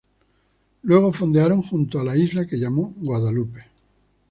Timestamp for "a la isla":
1.99-2.47